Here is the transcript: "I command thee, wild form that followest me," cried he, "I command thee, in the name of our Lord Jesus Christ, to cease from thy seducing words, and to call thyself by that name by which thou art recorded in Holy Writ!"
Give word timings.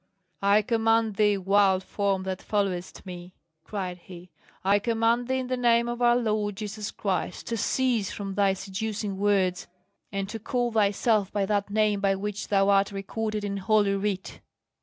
"I 0.41 0.63
command 0.63 1.17
thee, 1.17 1.37
wild 1.37 1.83
form 1.83 2.23
that 2.23 2.41
followest 2.41 3.05
me," 3.05 3.35
cried 3.63 3.99
he, 3.99 4.31
"I 4.63 4.79
command 4.79 5.27
thee, 5.27 5.37
in 5.37 5.45
the 5.45 5.55
name 5.55 5.87
of 5.87 6.01
our 6.01 6.15
Lord 6.17 6.55
Jesus 6.55 6.89
Christ, 6.89 7.45
to 7.49 7.55
cease 7.55 8.09
from 8.11 8.33
thy 8.33 8.53
seducing 8.53 9.19
words, 9.19 9.67
and 10.11 10.27
to 10.29 10.39
call 10.39 10.71
thyself 10.71 11.31
by 11.31 11.45
that 11.45 11.69
name 11.69 11.99
by 11.99 12.15
which 12.15 12.47
thou 12.47 12.69
art 12.69 12.91
recorded 12.91 13.43
in 13.43 13.57
Holy 13.57 13.93
Writ!" 13.95 14.39